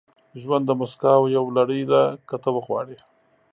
[0.41, 2.97] •ژوند د موسکاو یوه لړۍ ده، که ته وغواړې.